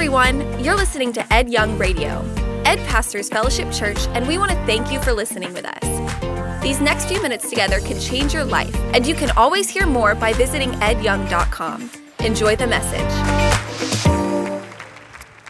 [0.00, 0.64] everyone.
[0.64, 2.24] You're listening to Ed Young Radio,
[2.64, 6.62] Ed Pastors Fellowship Church, and we want to thank you for listening with us.
[6.62, 10.14] These next few minutes together can change your life, and you can always hear more
[10.14, 11.90] by visiting edyoung.com.
[12.20, 13.12] Enjoy the message.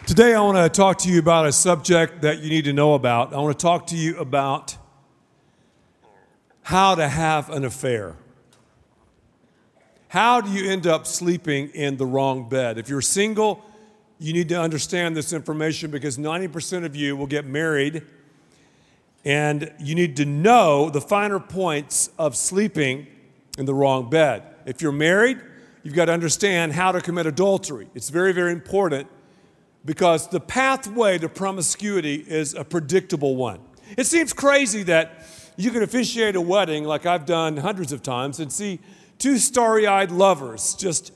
[0.05, 2.95] Today, I want to talk to you about a subject that you need to know
[2.95, 3.33] about.
[3.33, 4.75] I want to talk to you about
[6.63, 8.17] how to have an affair.
[10.09, 12.77] How do you end up sleeping in the wrong bed?
[12.77, 13.63] If you're single,
[14.21, 18.03] you need to understand this information because 90% of you will get married,
[19.25, 23.07] and you need to know the finer points of sleeping
[23.57, 24.43] in the wrong bed.
[24.67, 25.41] If you're married,
[25.81, 27.89] you've got to understand how to commit adultery.
[27.95, 29.07] It's very, very important
[29.85, 33.59] because the pathway to promiscuity is a predictable one.
[33.97, 38.39] It seems crazy that you can officiate a wedding like I've done hundreds of times
[38.39, 38.81] and see
[39.17, 41.11] two starry eyed lovers just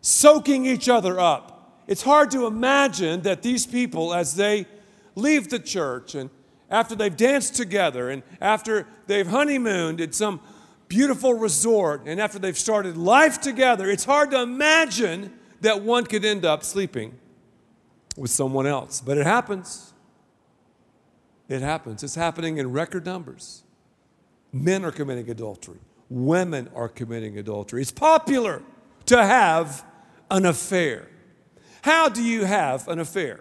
[0.00, 1.52] soaking each other up.
[1.86, 4.66] It's hard to imagine that these people, as they
[5.14, 6.30] leave the church and
[6.68, 10.40] after they've danced together and after they've honeymooned at some
[10.88, 16.24] beautiful resort and after they've started life together, it's hard to imagine that one could
[16.24, 17.14] end up sleeping
[18.16, 19.00] with someone else.
[19.00, 19.92] But it happens.
[21.48, 22.02] It happens.
[22.02, 23.62] It's happening in record numbers.
[24.52, 27.82] Men are committing adultery women are committing adultery.
[27.82, 28.62] It's popular
[29.06, 29.84] to have
[30.30, 31.08] an affair.
[31.82, 33.40] How do you have an affair?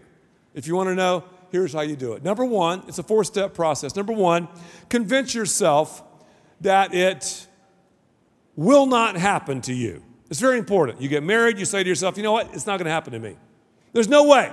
[0.54, 2.24] If you want to know, here's how you do it.
[2.24, 3.96] Number one, it's a four step process.
[3.96, 4.48] Number one,
[4.90, 6.04] convince yourself
[6.62, 7.48] that it
[8.56, 10.04] will not happen to you.
[10.30, 11.02] It's very important.
[11.02, 12.54] You get married, you say to yourself, you know what?
[12.54, 13.38] It's not going to happen to me.
[13.94, 14.52] There's no way.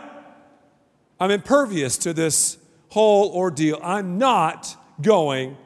[1.18, 3.80] I'm impervious to this whole ordeal.
[3.82, 5.56] I'm not going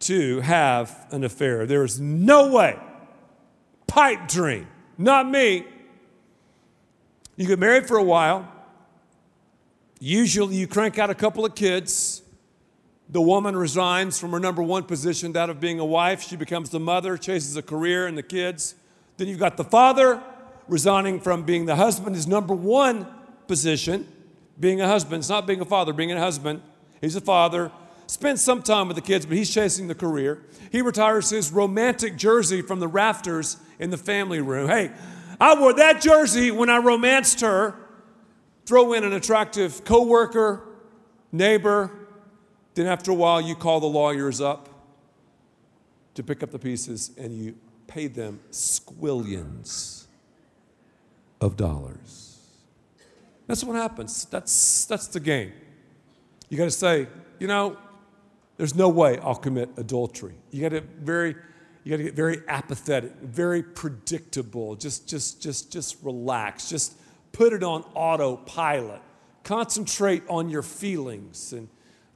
[0.00, 1.66] to have an affair.
[1.66, 2.78] There is no way.
[3.86, 4.68] Pipe dream.
[4.96, 5.66] Not me.
[7.40, 8.46] You get married for a while.
[9.98, 12.20] Usually you crank out a couple of kids.
[13.08, 16.20] The woman resigns from her number one position, that of being a wife.
[16.20, 18.74] She becomes the mother, chases a career and the kids.
[19.16, 20.22] Then you've got the father
[20.68, 23.06] resigning from being the husband, his number one
[23.46, 24.06] position,
[24.58, 25.20] being a husband.
[25.20, 26.60] It's not being a father, being a husband.
[27.00, 27.72] He's a father
[28.06, 30.42] spends some time with the kids, but he's chasing the career.
[30.70, 34.68] He retires his romantic jersey from the rafters in the family room.
[34.68, 34.90] Hey,
[35.40, 37.74] I wore that jersey when I romanced her.
[38.66, 40.62] Throw in an attractive coworker,
[41.32, 41.90] neighbor.
[42.74, 44.68] Then after a while, you call the lawyers up
[46.14, 47.56] to pick up the pieces and you
[47.86, 50.06] pay them squillions
[51.40, 52.38] of dollars.
[53.46, 54.26] That's what happens.
[54.26, 55.52] That's, that's the game.
[56.48, 57.08] You got to say,
[57.38, 57.76] you know,
[58.56, 60.34] there's no way I'll commit adultery.
[60.50, 61.34] You got to very
[61.82, 64.76] you got to get very apathetic, very predictable.
[64.76, 66.68] Just just just just relax.
[66.68, 66.94] Just
[67.32, 69.00] put it on autopilot.
[69.42, 71.68] Concentrate on your feelings and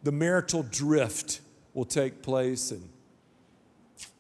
[0.03, 1.41] the marital drift
[1.73, 2.89] will take place and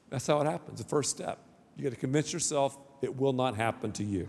[0.08, 0.78] that's how it happens.
[0.78, 1.38] The first step.
[1.76, 4.28] You got to convince yourself it will not happen to you.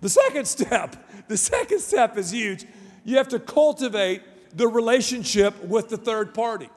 [0.00, 2.64] The second step, the second step is huge.
[3.04, 4.22] You have to cultivate
[4.56, 6.68] the relationship with the third party.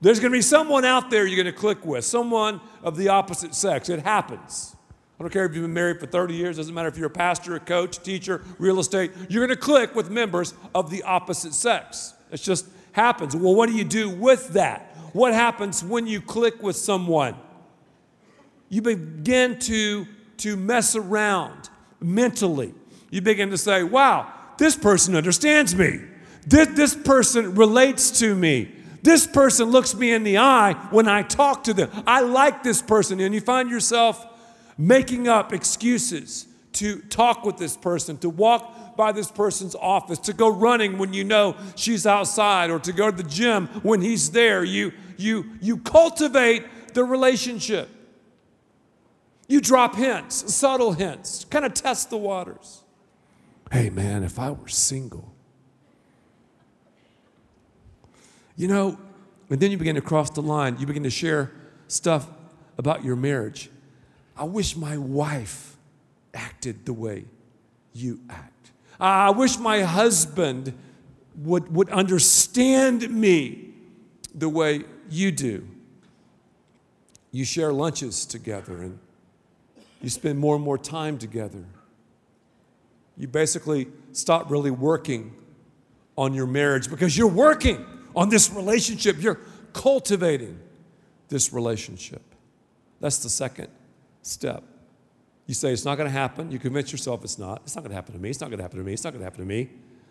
[0.00, 3.08] There's going to be someone out there you're going to click with, someone of the
[3.08, 3.88] opposite sex.
[3.88, 4.76] It happens.
[5.18, 7.10] I don't care if you've been married for 30 years, doesn't matter if you're a
[7.10, 11.52] pastor, a coach, teacher, real estate, you're going to click with members of the opposite
[11.54, 12.14] sex.
[12.30, 13.34] It just happens.
[13.34, 14.96] Well, what do you do with that?
[15.12, 17.34] What happens when you click with someone?
[18.68, 20.06] You begin to,
[20.38, 21.70] to mess around
[22.00, 22.72] mentally.
[23.10, 26.00] You begin to say, wow, this person understands me.
[26.46, 28.72] This, this person relates to me.
[29.02, 31.90] This person looks me in the eye when I talk to them.
[32.06, 33.20] I like this person.
[33.20, 34.26] And you find yourself
[34.76, 40.32] making up excuses to talk with this person, to walk by this person's office, to
[40.32, 44.30] go running when you know she's outside, or to go to the gym when he's
[44.30, 44.62] there.
[44.64, 47.88] You, you, you cultivate the relationship.
[49.48, 52.82] You drop hints, subtle hints, kind of test the waters.
[53.72, 55.34] Hey, man, if I were single,
[58.58, 58.98] You know,
[59.48, 60.76] and then you begin to cross the line.
[60.78, 61.52] You begin to share
[61.86, 62.28] stuff
[62.76, 63.70] about your marriage.
[64.36, 65.76] I wish my wife
[66.34, 67.24] acted the way
[67.94, 68.72] you act.
[68.98, 70.74] I wish my husband
[71.36, 73.74] would, would understand me
[74.34, 75.66] the way you do.
[77.30, 78.98] You share lunches together and
[80.02, 81.64] you spend more and more time together.
[83.16, 85.32] You basically stop really working
[86.16, 87.86] on your marriage because you're working
[88.18, 89.22] on this relationship.
[89.22, 89.38] You're
[89.72, 90.58] cultivating
[91.28, 92.22] this relationship.
[93.00, 93.68] That's the second
[94.22, 94.64] step.
[95.46, 96.50] You say, It's not going to happen.
[96.50, 97.62] You convince yourself it's not.
[97.62, 98.28] It's not going to happen to me.
[98.28, 98.92] It's not going to happen to me.
[98.92, 99.70] It's not going to happen to me.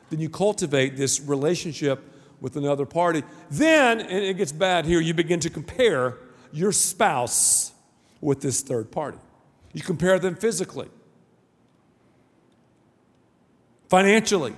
[0.10, 2.02] Then you cultivate this relationship
[2.40, 3.24] with another party.
[3.52, 6.18] Then, and it gets bad here, you begin to compare
[6.54, 7.74] your spouse
[8.22, 9.18] with this third party.
[9.74, 10.88] You compare them physically,
[13.90, 14.56] financially,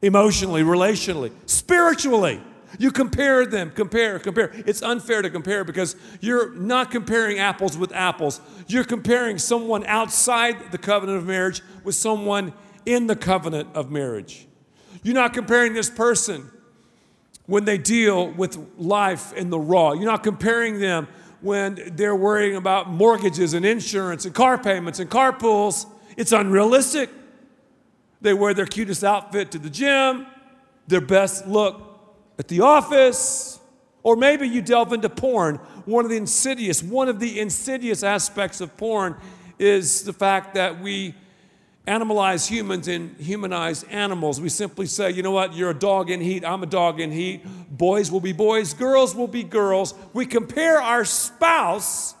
[0.00, 2.40] emotionally, relationally, spiritually.
[2.78, 4.50] You compare them, compare, compare.
[4.66, 8.40] It's unfair to compare because you're not comparing apples with apples.
[8.66, 12.52] You're comparing someone outside the covenant of marriage with someone
[12.86, 14.46] in the covenant of marriage.
[15.02, 16.50] You're not comparing this person
[17.46, 19.92] when they deal with life in the raw.
[19.92, 21.08] You're not comparing them
[21.40, 25.86] when they're worrying about mortgages and insurance and car payments and carpools.
[26.16, 27.10] It's unrealistic.
[28.20, 30.26] They wear their cutest outfit to the gym,
[30.86, 31.91] their best look
[32.38, 33.60] at the office,
[34.02, 35.56] or maybe you delve into porn.
[35.84, 39.16] One of the insidious, one of the insidious aspects of porn
[39.58, 41.14] is the fact that we
[41.86, 44.40] animalize humans and humanize animals.
[44.40, 47.10] We simply say, you know what, you're a dog in heat, I'm a dog in
[47.10, 47.44] heat.
[47.70, 49.94] Boys will be boys, girls will be girls.
[50.12, 52.14] We compare our spouse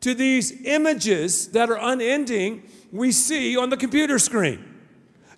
[0.00, 2.62] to these images that are unending
[2.92, 4.64] we see on the computer screen.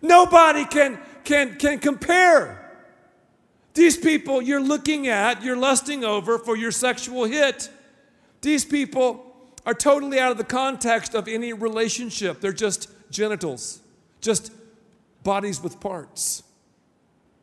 [0.00, 2.61] Nobody can, can, can compare.
[3.74, 7.70] These people you're looking at, you're lusting over for your sexual hit.
[8.42, 9.34] These people
[9.64, 12.40] are totally out of the context of any relationship.
[12.40, 13.80] They're just genitals,
[14.20, 14.52] just
[15.22, 16.42] bodies with parts.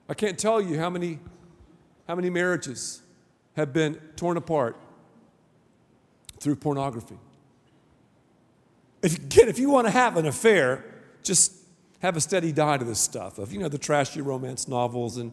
[0.08, 1.20] I can't tell you how many,
[2.08, 3.02] how many marriages
[3.56, 4.76] have been torn apart
[6.40, 7.18] through pornography.
[9.02, 10.84] If, again, if you want to have an affair,
[11.24, 11.54] just
[12.02, 15.32] have a steady diet of this stuff, of, you know, the trashy romance novels, and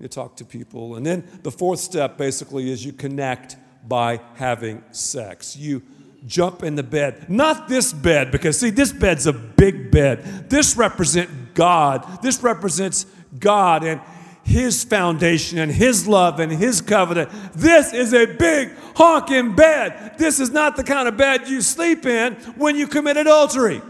[0.00, 0.96] you talk to people.
[0.96, 3.56] And then the fourth step basically is you connect
[3.86, 5.56] by having sex.
[5.56, 5.82] You
[6.26, 7.28] jump in the bed.
[7.28, 10.48] Not this bed, because see, this bed's a big bed.
[10.50, 12.22] This represents God.
[12.22, 13.06] This represents
[13.38, 14.00] God and
[14.42, 17.30] His foundation and His love and His covenant.
[17.54, 20.14] This is a big honking bed.
[20.18, 23.82] This is not the kind of bed you sleep in when you commit adultery.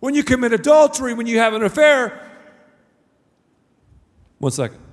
[0.00, 2.20] When you commit adultery, when you have an affair,
[4.38, 4.83] one second.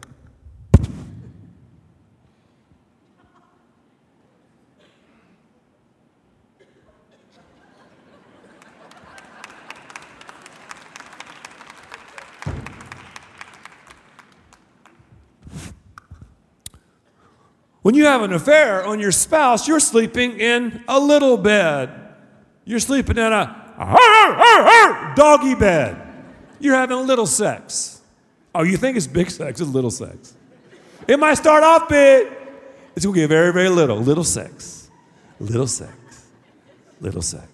[17.81, 21.89] When you have an affair on your spouse, you're sleeping in a little bed.
[22.63, 25.97] You're sleeping in a doggy bed.
[26.59, 28.01] You're having a little sex.
[28.53, 29.59] Oh, you think it's big sex?
[29.59, 30.35] It's little sex.
[31.07, 32.27] It might start off big.
[32.95, 33.97] It's going to get very, very little.
[33.97, 34.89] Little sex.
[35.39, 35.91] Little sex.
[36.99, 37.47] Little sex.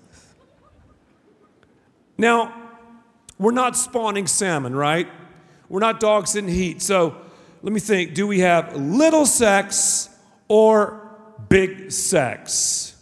[2.18, 2.54] Now,
[3.38, 5.08] we're not spawning salmon, right?
[5.70, 6.82] We're not dogs in heat.
[6.82, 7.16] So
[7.62, 10.10] let me think do we have little sex
[10.48, 11.12] or
[11.50, 12.96] big sex.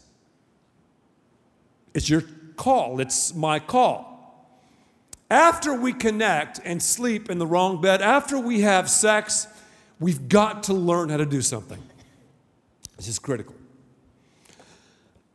[1.93, 2.23] It's your
[2.55, 4.11] call, it's my call.
[5.29, 9.47] After we connect and sleep in the wrong bed, after we have sex,
[9.99, 11.81] we've got to learn how to do something.
[12.97, 13.55] This is critical.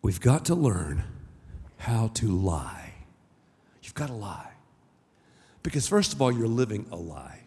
[0.02, 1.04] We've got to learn
[1.78, 2.94] how to lie.
[3.82, 4.52] You've got to lie.
[5.62, 7.40] Because, first of all, you're living a lie.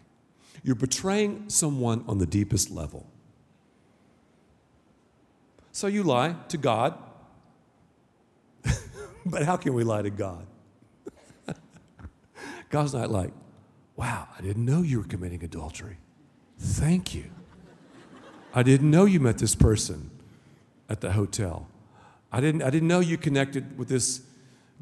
[0.62, 3.06] You're betraying someone on the deepest level.
[5.74, 6.96] So you lie to God.
[9.26, 10.46] but how can we lie to God?
[12.70, 13.32] God's not like,
[13.96, 15.98] wow, I didn't know you were committing adultery.
[16.60, 17.24] Thank you.
[18.54, 20.12] I didn't know you met this person
[20.88, 21.66] at the hotel.
[22.30, 24.22] I didn't, I didn't know you connected with this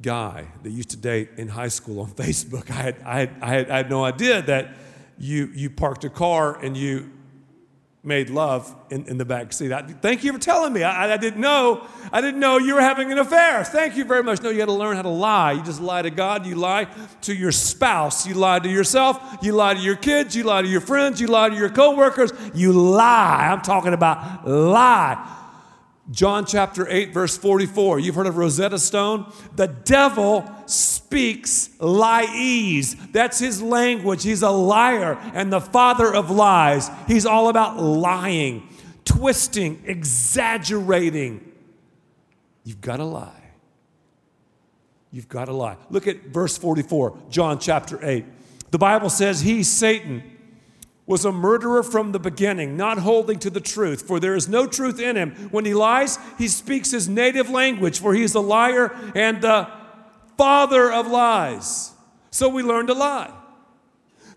[0.02, 2.70] guy that used to date in high school on Facebook.
[2.70, 4.75] I had, I had, I had, I had no idea that
[5.16, 7.11] you, you parked a car and you
[8.04, 9.73] made love in, in the back seat.
[9.73, 10.82] I, thank you for telling me.
[10.82, 11.87] I, I, didn't know.
[12.12, 13.62] I didn't know you were having an affair.
[13.62, 14.42] Thank you very much.
[14.42, 15.52] No, you got to learn how to lie.
[15.52, 16.44] You just lie to God.
[16.44, 16.88] You lie
[17.23, 18.26] to your spouse.
[18.26, 19.38] You lie to yourself.
[19.40, 20.35] You lie to your kids.
[20.35, 21.21] You lie to your friends.
[21.21, 22.32] You lie to your coworkers.
[22.54, 23.49] You lie.
[23.52, 25.38] I'm talking about lie.
[26.12, 27.99] John chapter 8, verse 44.
[27.99, 29.33] You've heard of Rosetta Stone?
[29.57, 32.95] The devil speaks lies.
[33.12, 34.23] That's his language.
[34.23, 36.90] He's a liar and the father of lies.
[37.09, 38.69] He's all about lying,
[39.07, 41.50] twisting, exaggerating.
[42.62, 43.42] You've got to lie.
[45.11, 45.76] You've got to lie.
[45.88, 48.25] Look at verse 44, John chapter 8.
[48.71, 50.23] The Bible says, He, Satan,
[51.06, 54.66] was a murderer from the beginning, not holding to the truth, for there is no
[54.66, 55.32] truth in him.
[55.50, 59.68] When he lies, he speaks his native language, for he is a liar and the
[60.37, 61.92] father of lies.
[62.30, 63.32] So we learn to lie.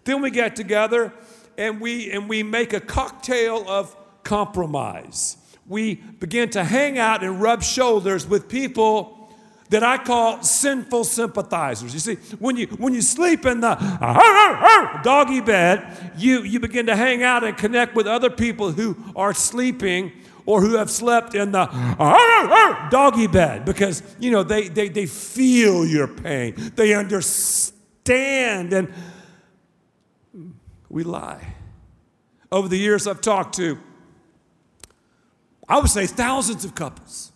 [0.03, 1.13] Then we get together
[1.57, 5.37] and we and we make a cocktail of compromise.
[5.67, 9.14] We begin to hang out and rub shoulders with people
[9.69, 11.93] that I call sinful sympathizers.
[11.93, 13.75] You see, when you when you sleep in the
[15.03, 19.33] doggy bed, you you begin to hang out and connect with other people who are
[19.33, 20.11] sleeping
[20.45, 21.65] or who have slept in the
[22.91, 26.53] doggy bed because you know they they, they feel your pain.
[26.75, 28.93] They understand and
[30.89, 31.55] we lie.
[32.51, 33.79] Over the years I've talked to
[35.67, 37.31] I would say thousands of couples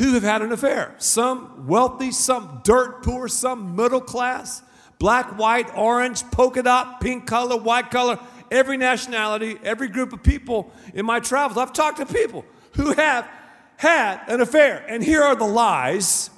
[0.00, 0.94] who have had an affair.
[0.96, 4.62] Some wealthy, some dirt poor, some middle class,
[4.98, 8.18] black, white, orange, polka dot, pink color, white color,
[8.50, 11.58] every nationality, every group of people in my travels.
[11.58, 13.28] I've talked to people who have
[13.76, 14.82] had an affair.
[14.88, 16.30] And here are the lies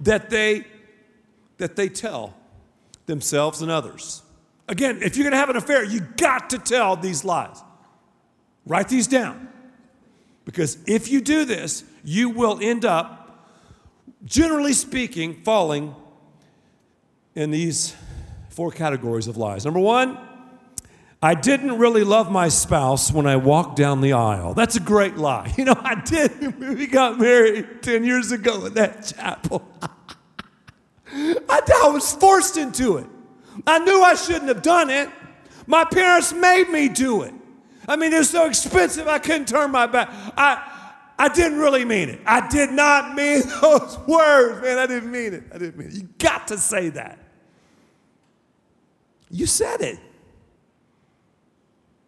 [0.00, 0.66] that they
[1.56, 2.34] that they tell
[3.06, 4.22] themselves and others.
[4.68, 7.62] Again, if you're going to have an affair, you got to tell these lies.
[8.66, 9.48] Write these down.
[10.46, 13.50] Because if you do this, you will end up,
[14.24, 15.94] generally speaking, falling
[17.34, 17.94] in these
[18.48, 19.66] four categories of lies.
[19.66, 20.16] Number one,
[21.20, 24.54] I didn't really love my spouse when I walked down the aisle.
[24.54, 25.52] That's a great lie.
[25.58, 26.60] You know, I did.
[26.60, 29.66] We got married 10 years ago in that chapel.
[31.12, 33.06] I, I was forced into it.
[33.66, 35.08] I knew I shouldn't have done it.
[35.66, 37.34] My parents made me do it.
[37.88, 40.10] I mean, it was so expensive, I couldn't turn my back.
[40.36, 40.72] I,
[41.18, 42.20] I didn't really mean it.
[42.26, 44.78] I did not mean those words, man.
[44.78, 45.44] I didn't mean it.
[45.54, 45.94] I didn't mean it.
[45.94, 47.18] You got to say that.
[49.30, 49.98] You said it.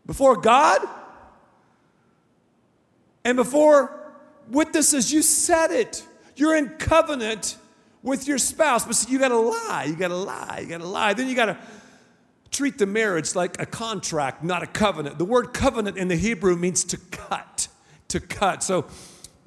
[0.07, 0.81] Before God
[3.25, 4.13] and before
[4.49, 6.05] witnesses, you said it.
[6.37, 7.57] You're in covenant
[8.03, 9.85] with your spouse, but see, you got to lie.
[9.89, 10.61] You got to lie.
[10.63, 11.13] You got to lie.
[11.15, 11.59] Then you got to
[12.51, 15.19] treat the marriage like a contract, not a covenant.
[15.19, 17.69] The word covenant in the Hebrew means to cut,
[18.09, 18.63] to cut.
[18.63, 18.87] So,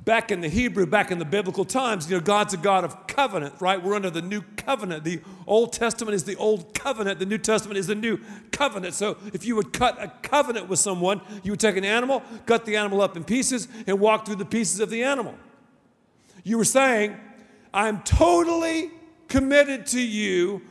[0.03, 3.07] back in the Hebrew, back in the biblical times, you know, God's a God of
[3.07, 3.81] covenant, right?
[3.81, 5.03] We're under the new covenant.
[5.03, 8.19] The Old Testament is the old covenant, the New Testament is the new
[8.51, 8.93] covenant.
[8.93, 12.65] So, if you would cut a covenant with someone, you would take an animal, cut
[12.65, 15.35] the animal up in pieces, and walk through the pieces of the animal.
[16.43, 17.17] You were saying,
[17.73, 18.91] I'm totally
[19.27, 20.61] committed to you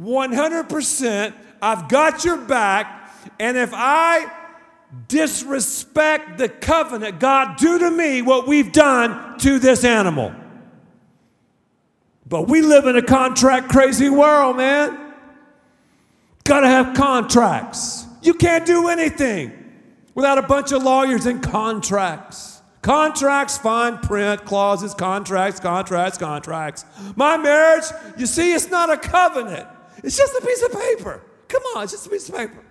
[0.00, 1.34] 100%.
[1.60, 3.10] I've got your back.
[3.38, 4.30] And if I
[5.08, 10.34] disrespect the covenant, God, do to me what we've done to this animal.
[12.28, 15.14] But we live in a contract crazy world, man.
[16.44, 18.06] Gotta have contracts.
[18.22, 19.52] You can't do anything
[20.14, 22.60] without a bunch of lawyers and contracts.
[22.82, 26.84] Contracts, fine print, clauses, contracts, contracts, contracts.
[27.16, 27.84] My marriage,
[28.16, 29.66] you see, it's not a covenant.
[30.04, 31.20] It's just a piece of paper.
[31.48, 32.64] Come on, it's just a piece of paper.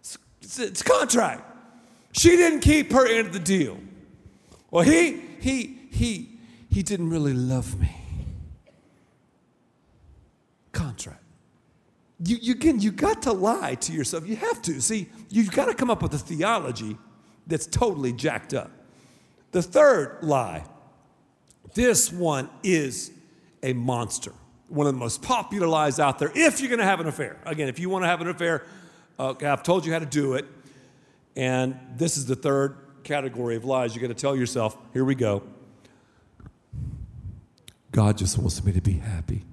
[0.00, 1.42] It's, it's, it's a contract.
[2.12, 3.78] She didn't keep her end of the deal.
[4.70, 6.38] Well, he, he, he,
[6.70, 7.94] he didn't really love me.
[10.72, 11.22] Contract.
[12.24, 14.26] You, you, again, you got to lie to yourself.
[14.26, 14.80] You have to.
[14.80, 16.96] See, you've got to come up with a theology
[17.46, 18.70] that's totally jacked up.
[19.52, 20.64] The third lie
[21.74, 23.12] this one is
[23.62, 24.32] a monster
[24.68, 27.38] one of the most popular lies out there if you're going to have an affair.
[27.44, 28.64] Again, if you want to have an affair,
[29.18, 30.46] I've told you how to do it.
[31.36, 34.76] And this is the third category of lies you're going to tell yourself.
[34.92, 35.42] Here we go.
[37.92, 39.44] God just wants me to be happy.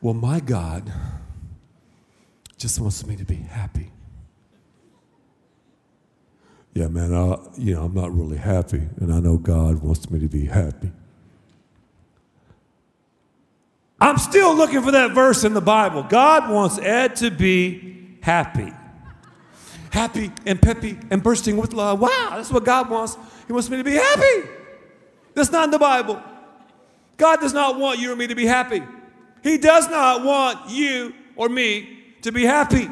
[0.00, 0.92] Well, my God
[2.56, 3.90] just wants me to be happy.
[6.74, 10.20] Yeah, man, I, you know, I'm not really happy, and I know God wants me
[10.20, 10.92] to be happy.
[14.00, 16.04] I'm still looking for that verse in the Bible.
[16.04, 18.72] God wants Ed to be happy.
[19.90, 22.00] Happy and peppy and bursting with love.
[22.00, 23.16] Wow, that's what God wants.
[23.46, 24.48] He wants me to be happy.
[25.34, 26.22] That's not in the Bible.
[27.16, 28.82] God does not want you or me to be happy.
[29.42, 32.88] He does not want you or me to be happy.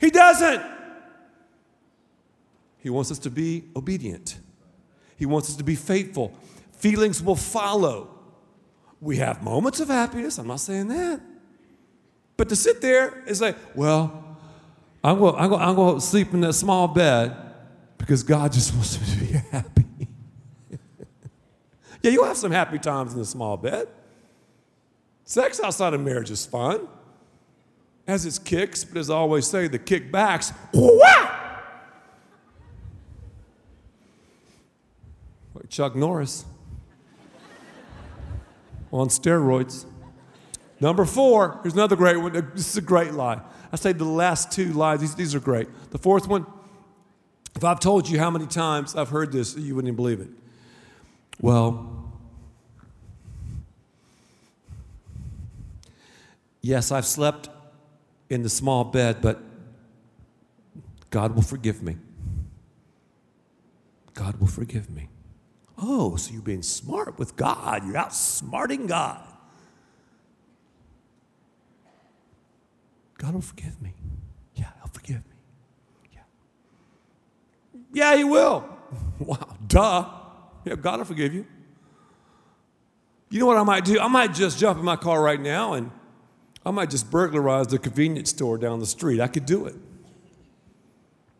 [0.00, 0.62] He doesn't.
[2.78, 4.38] He wants us to be obedient.
[5.16, 6.34] He wants us to be faithful.
[6.72, 8.11] Feelings will follow.
[9.02, 10.38] We have moments of happiness.
[10.38, 11.20] I'm not saying that.
[12.36, 14.38] But to sit there and say, well,
[15.02, 17.36] I'm going, I'm, going, I'm going to sleep in that small bed
[17.98, 19.86] because God just wants me to be happy.
[22.02, 23.88] yeah, you'll have some happy times in the small bed.
[25.24, 26.86] Sex outside of marriage is fun.
[28.06, 30.52] Has its kicks, but as I always say, the kickbacks,
[35.54, 36.44] like Chuck Norris.
[38.92, 39.86] On steroids.
[40.80, 42.32] Number four, here's another great one.
[42.32, 43.40] This is a great lie.
[43.72, 45.68] I say the last two lies, these, these are great.
[45.90, 46.44] The fourth one,
[47.54, 50.28] if I've told you how many times I've heard this, you wouldn't even believe it.
[51.40, 52.12] Well,
[56.60, 57.48] yes, I've slept
[58.28, 59.40] in the small bed, but
[61.10, 61.96] God will forgive me.
[64.14, 65.08] God will forgive me.
[65.78, 67.84] Oh, so you're being smart with God.
[67.86, 69.26] You're outsmarting God.
[73.18, 73.94] God will forgive me.
[74.54, 75.36] Yeah, He'll forgive me.
[76.12, 76.20] Yeah.
[77.92, 78.68] Yeah, He will.
[79.18, 80.10] Wow, duh.
[80.64, 81.46] Yeah, God will forgive you.
[83.30, 83.98] You know what I might do?
[83.98, 85.90] I might just jump in my car right now and
[86.66, 89.20] I might just burglarize the convenience store down the street.
[89.20, 89.76] I could do it.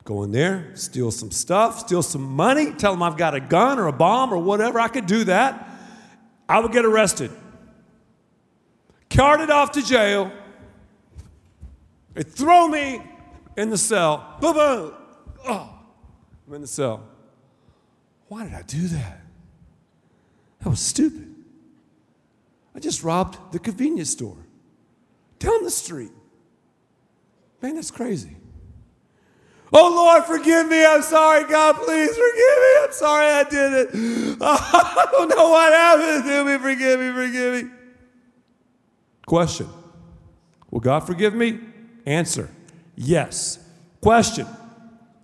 [0.05, 3.79] Go in there, steal some stuff, steal some money, tell them I've got a gun
[3.79, 4.81] or a bomb or whatever.
[4.81, 5.69] I could do that.
[6.49, 7.31] I would get arrested,
[9.09, 10.33] carted off to jail,
[12.15, 13.01] they throw me
[13.57, 14.37] in the cell.
[14.41, 14.95] Boom, boom.
[15.49, 15.79] Oh,
[16.47, 17.03] I'm in the cell.
[18.29, 19.21] Why did I do that?
[20.61, 21.35] That was stupid.
[22.75, 24.39] I just robbed the convenience store
[25.39, 26.13] down the street.
[27.61, 28.37] Man, that's crazy.
[29.73, 30.85] Oh Lord, forgive me.
[30.85, 31.45] I'm sorry.
[31.45, 32.85] God, please forgive me.
[32.85, 33.89] I'm sorry I did it.
[34.41, 36.59] I don't know what happened to me.
[36.59, 37.71] Forgive me, forgive me.
[39.27, 39.69] Question
[40.71, 41.61] Will God forgive me?
[42.05, 42.51] Answer
[42.97, 43.59] yes.
[44.03, 44.47] Question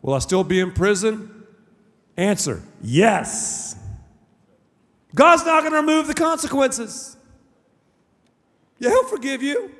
[0.00, 1.45] Will I still be in prison?
[2.17, 3.76] Answer yes.
[5.14, 7.17] God's not going to remove the consequences.
[8.78, 9.71] Yeah, He'll forgive you.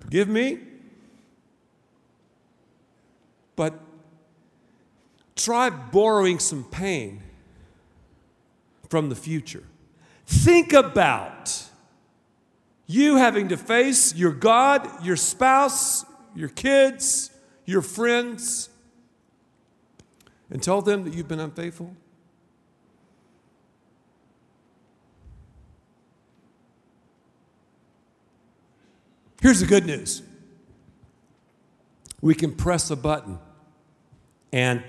[0.00, 0.60] Forgive me.
[3.56, 3.74] But
[5.40, 7.22] try borrowing some pain
[8.88, 9.64] from the future.
[10.26, 11.64] Think about
[12.86, 16.04] you having to face your God, your spouse,
[16.34, 17.30] your kids,
[17.64, 18.68] your friends,
[20.50, 21.94] and tell them that you've been unfaithful?
[29.40, 30.22] Here's the good news
[32.20, 33.38] we can press a button
[34.52, 34.82] and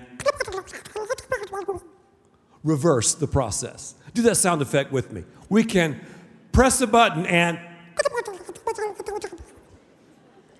[2.64, 3.94] reverse the process.
[4.14, 5.24] Do that sound effect with me.
[5.48, 6.00] We can
[6.52, 7.58] press a button and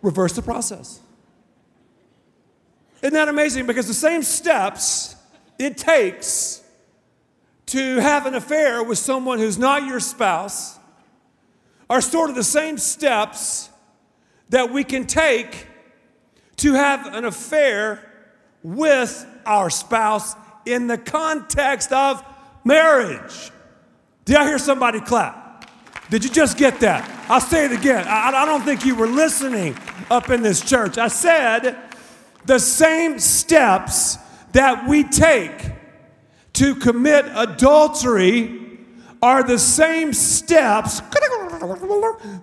[0.00, 1.00] reverse the process.
[3.02, 3.66] Isn't that amazing?
[3.66, 5.16] Because the same steps
[5.58, 6.62] it takes
[7.66, 10.78] to have an affair with someone who's not your spouse
[11.88, 13.70] are sort of the same steps
[14.48, 15.66] that we can take
[16.56, 18.12] to have an affair
[18.62, 20.34] with our spouse
[20.66, 22.22] in the context of
[22.64, 23.50] marriage.
[24.24, 25.42] Did I hear somebody clap?
[26.10, 27.08] Did you just get that?
[27.30, 28.06] I'll say it again.
[28.06, 29.76] I, I don't think you were listening
[30.10, 30.98] up in this church.
[30.98, 31.78] I said
[32.44, 34.18] the same steps
[34.52, 35.70] that we take
[36.54, 38.78] to commit adultery
[39.22, 41.00] are the same steps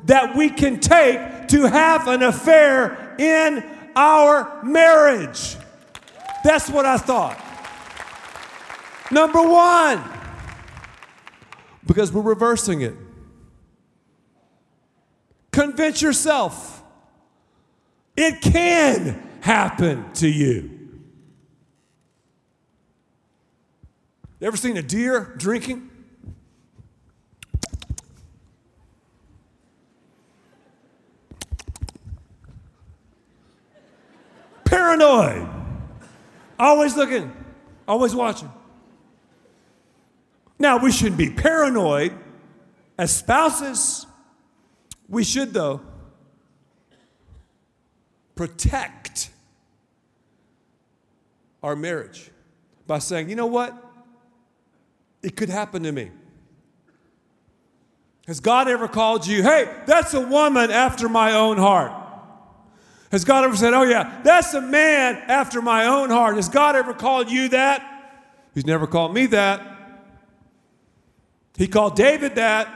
[0.05, 3.63] that we can take to have an affair in
[3.95, 5.57] our marriage.
[6.43, 7.37] That's what I thought.
[9.11, 10.03] Number one,
[11.85, 12.95] because we're reversing it.
[15.51, 16.83] Convince yourself
[18.15, 20.77] it can happen to you.
[24.39, 25.89] You ever seen a deer drinking?
[34.65, 35.47] Paranoid.
[36.59, 37.33] Always looking,
[37.87, 38.51] always watching.
[40.59, 42.13] Now, we shouldn't be paranoid
[42.97, 44.05] as spouses
[45.07, 45.81] we should, though,
[48.35, 49.31] protect
[51.63, 52.29] our marriage
[52.85, 53.73] by saying, you know what?
[55.23, 56.11] It could happen to me.
[58.27, 61.91] Has God ever called you, hey, that's a woman after my own heart?
[63.11, 66.35] Has God ever said, oh, yeah, that's a man after my own heart?
[66.35, 67.81] Has God ever called you that?
[68.53, 69.78] He's never called me that.
[71.59, 72.73] He called David that.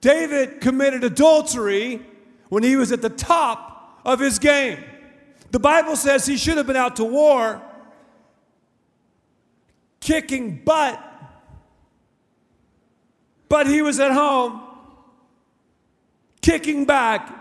[0.00, 2.04] David committed adultery
[2.48, 4.82] when he was at the top of his game.
[5.52, 7.62] The Bible says he should have been out to war,
[10.00, 11.00] kicking butt,
[13.48, 14.60] but he was at home,
[16.42, 17.32] kicking back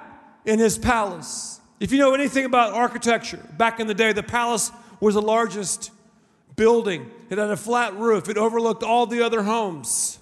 [0.45, 1.59] in his palace.
[1.79, 5.89] If you know anything about architecture, back in the day, the palace was the largest
[6.55, 7.09] building.
[7.29, 10.19] It had a flat roof, it overlooked all the other homes.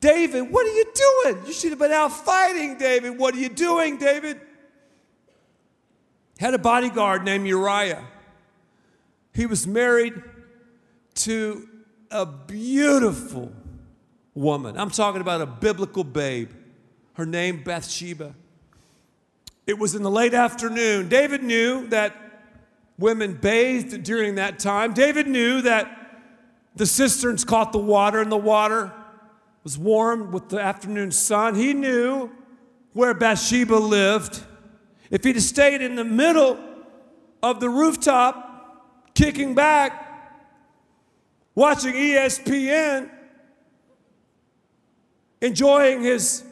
[0.00, 1.46] David, what are you doing?
[1.46, 3.18] You should have been out fighting, David.
[3.18, 4.40] What are you doing, David?
[6.38, 8.02] Had a bodyguard named Uriah.
[9.34, 10.14] He was married
[11.16, 11.68] to
[12.10, 13.52] a beautiful
[14.34, 14.78] woman.
[14.78, 16.50] I'm talking about a biblical babe.
[17.14, 18.34] Her name, Bathsheba.
[19.66, 21.10] It was in the late afternoon.
[21.10, 22.29] David knew that
[23.00, 24.92] women bathed during that time.
[24.92, 25.96] David knew that
[26.76, 28.92] the cisterns caught the water, and the water
[29.64, 31.54] was warm with the afternoon sun.
[31.54, 32.30] He knew
[32.92, 34.42] where Bathsheba lived.
[35.10, 36.58] If he'd stayed in the middle
[37.42, 40.06] of the rooftop, kicking back,
[41.54, 43.10] watching ESPN,
[45.40, 46.44] enjoying his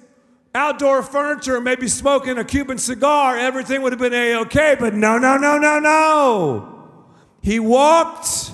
[0.55, 4.77] outdoor furniture, maybe smoking a Cuban cigar, everything would have been a okay.
[4.79, 6.91] But no, no, no, no, no.
[7.43, 8.53] He walked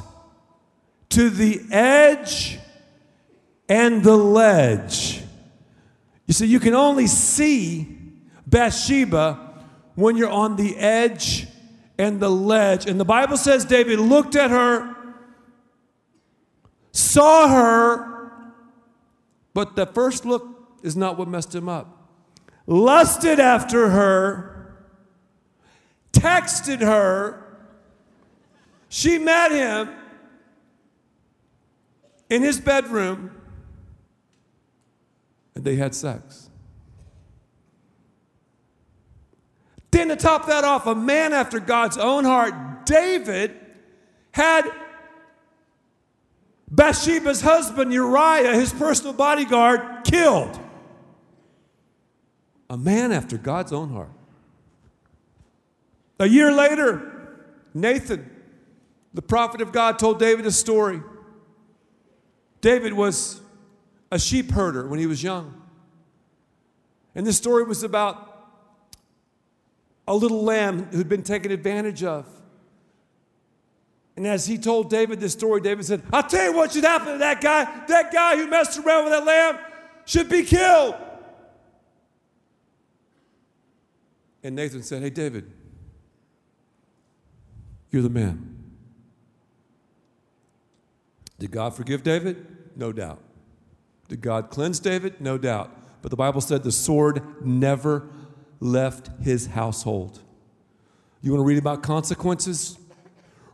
[1.11, 2.59] to the edge
[3.68, 5.22] and the ledge.
[6.26, 7.98] You see, you can only see
[8.46, 11.46] Bathsheba when you're on the edge
[11.98, 12.87] and the ledge.
[12.87, 14.94] And the Bible says David looked at her
[16.94, 18.42] saw her,
[19.52, 20.54] but the first look
[20.85, 22.11] is not what messed him up.
[22.66, 24.77] Lusted after her,
[26.12, 27.40] texted her,
[28.90, 29.88] she met him
[32.29, 33.31] in his bedroom,
[35.55, 36.51] and they had sex.
[39.90, 43.59] Then, to top that off, a man after God's own heart, David,
[44.33, 44.70] had
[46.70, 50.61] Bathsheba's husband, Uriah, his personal bodyguard, killed.
[52.70, 54.11] A man after God's own heart.
[56.18, 57.37] A year later,
[57.74, 58.31] Nathan,
[59.12, 61.03] the prophet of God, told David a story.
[62.61, 63.40] David was
[64.11, 65.61] a sheep herder when he was young.
[67.14, 68.31] And this story was about
[70.07, 72.27] a little lamb who'd been taken advantage of.
[74.16, 77.14] And as he told David this story, David said, I'll tell you what should happen
[77.14, 77.64] to that guy.
[77.88, 79.59] That guy who messed around with that lamb
[80.05, 80.94] should be killed.
[84.44, 85.50] And Nathan said, Hey, David,
[87.90, 88.57] you're the man.
[91.40, 92.46] Did God forgive David?
[92.76, 93.20] No doubt.
[94.09, 95.20] Did God cleanse David?
[95.20, 95.76] No doubt.
[96.02, 98.09] But the Bible said the sword never
[98.61, 100.20] left his household.
[101.22, 102.78] You want to read about consequences?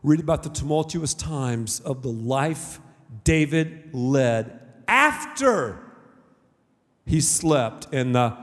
[0.02, 2.80] read about the tumultuous times of the life
[3.24, 5.78] David led after
[7.04, 8.36] he slept in the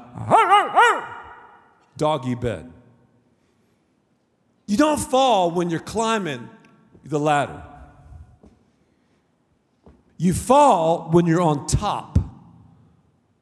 [1.98, 2.72] doggy bed.
[4.68, 6.50] You don't fall when you're climbing
[7.04, 7.64] the ladder.
[10.18, 12.18] You fall when you're on top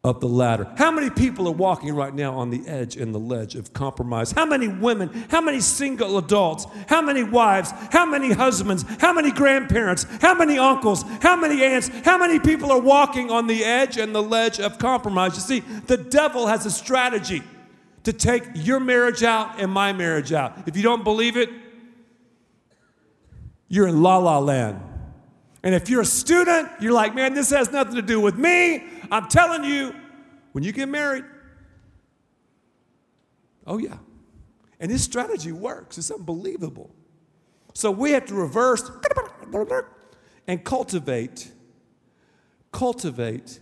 [0.04, 0.72] of the ladder.
[0.78, 4.32] How many people are walking right now on the edge and the ledge of compromise?
[4.32, 9.32] How many women, how many single adults, how many wives, how many husbands, how many
[9.32, 13.98] grandparents, how many uncles, how many aunts, how many people are walking on the edge
[13.98, 15.34] and the ledge of compromise?
[15.36, 17.42] You see, the devil has a strategy
[18.06, 20.68] to take your marriage out and my marriage out.
[20.68, 21.50] If you don't believe it,
[23.68, 24.82] you're in la la land.
[25.64, 28.84] And if you're a student, you're like, man, this has nothing to do with me.
[29.12, 29.96] I'm telling you,
[30.52, 31.26] when you get married,
[33.66, 33.98] oh yeah.
[34.80, 35.98] And this strategy works.
[35.98, 36.94] It's unbelievable.
[37.74, 38.90] So we have to reverse
[40.48, 41.52] and cultivate,
[42.72, 43.60] cultivate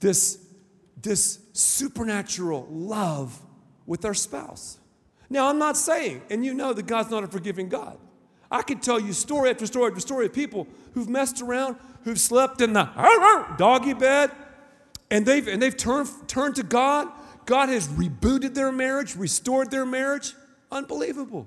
[0.00, 0.44] this,
[1.02, 3.40] this supernatural love
[3.86, 4.78] with our spouse.
[5.30, 7.98] Now, I'm not saying, and you know that God's not a forgiving God.
[8.50, 12.18] I could tell you story after story after story of people who've messed around, who've
[12.18, 12.88] slept in the
[13.58, 14.30] doggy bed,
[15.10, 17.08] and they've, and they've turned, turned to God.
[17.44, 20.34] God has rebooted their marriage, restored their marriage.
[20.70, 21.46] Unbelievable.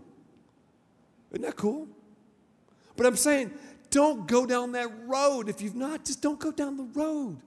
[1.32, 1.88] Isn't that cool?
[2.96, 3.52] But I'm saying,
[3.90, 5.50] don't go down that road.
[5.50, 7.38] If you've not, just don't go down the road.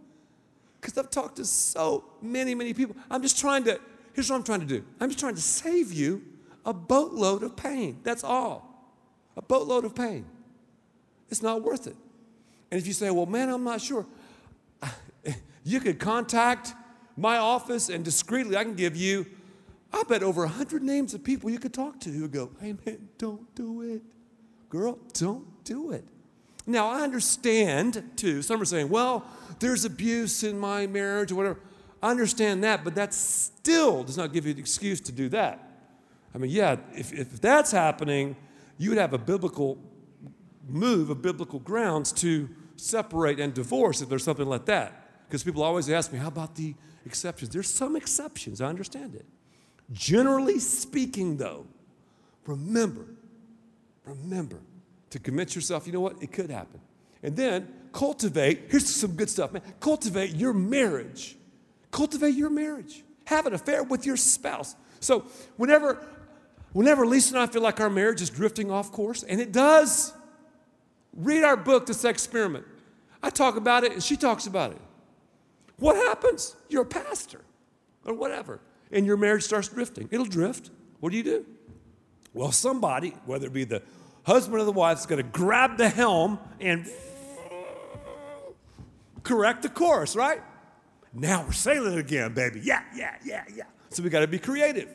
[0.84, 2.94] Because I've talked to so many, many people.
[3.10, 3.80] I'm just trying to,
[4.12, 6.22] here's what I'm trying to do I'm just trying to save you
[6.66, 8.00] a boatload of pain.
[8.02, 8.70] That's all
[9.34, 10.26] a boatload of pain.
[11.30, 11.96] It's not worth it.
[12.70, 14.06] And if you say, well, man, I'm not sure,
[15.64, 16.74] you could contact
[17.16, 19.24] my office and discreetly I can give you,
[19.90, 22.74] I bet over 100 names of people you could talk to who would go, hey,
[22.84, 24.02] man, don't do it.
[24.68, 26.04] Girl, don't do it.
[26.66, 28.42] Now, I understand too.
[28.42, 29.24] Some are saying, well,
[29.58, 31.58] there's abuse in my marriage or whatever.
[32.02, 35.70] I understand that, but that still does not give you the excuse to do that.
[36.34, 38.36] I mean, yeah, if, if that's happening,
[38.78, 39.78] you would have a biblical
[40.68, 45.26] move of biblical grounds to separate and divorce if there's something like that.
[45.26, 46.74] Because people always ask me, how about the
[47.06, 47.50] exceptions?
[47.50, 49.26] There's some exceptions, I understand it.
[49.92, 51.66] Generally speaking, though,
[52.46, 53.06] remember,
[54.04, 54.60] remember
[55.14, 56.80] to convince yourself, you know what, it could happen.
[57.22, 59.62] And then cultivate, here's some good stuff, man.
[59.78, 61.36] Cultivate your marriage.
[61.92, 63.04] Cultivate your marriage.
[63.26, 64.74] Have an affair with your spouse.
[64.98, 65.20] So
[65.56, 66.04] whenever,
[66.72, 70.12] whenever Lisa and I feel like our marriage is drifting off course, and it does,
[71.16, 72.64] read our book, The Sexperiment.
[73.22, 74.80] I talk about it and she talks about it.
[75.78, 76.56] What happens?
[76.68, 77.42] You're a pastor
[78.04, 78.58] or whatever,
[78.90, 80.08] and your marriage starts drifting.
[80.10, 80.70] It'll drift.
[80.98, 81.46] What do you do?
[82.32, 83.80] Well, somebody, whether it be the
[84.24, 86.88] husband or the wife, is going to grab the helm and
[89.22, 90.42] correct the course, right?
[91.12, 92.60] Now we're sailing again, baby.
[92.62, 93.64] Yeah, yeah, yeah, yeah.
[93.90, 94.88] So we got to be creative.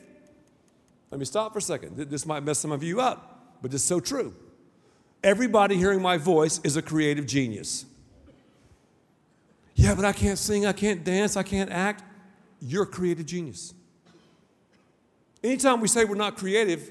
[1.10, 1.96] Let me stop for a second.
[1.96, 4.34] This might mess some of you up, but it's so true.
[5.24, 7.84] Everybody hearing my voice is a creative genius.
[9.74, 12.04] Yeah, but I can't sing, I can't dance, I can't act.
[12.60, 13.74] You're a creative genius.
[15.42, 16.90] Anytime we say we're not creative,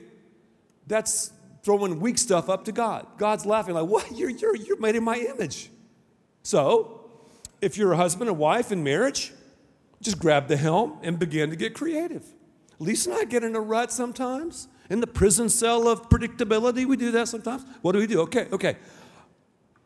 [0.88, 1.32] that's
[1.64, 3.06] throwing weak stuff up to God.
[3.18, 4.12] God's laughing like, what?
[4.12, 5.70] You're, you're, you're made in my image.
[6.44, 7.10] So,
[7.62, 9.34] if you're a husband and wife in marriage,
[10.02, 12.26] just grab the helm and begin to get creative.
[12.80, 14.68] Lisa and I get in a rut sometimes.
[14.90, 17.64] In the prison cell of predictability, we do that sometimes.
[17.82, 18.22] What do we do?
[18.22, 18.78] Okay, okay.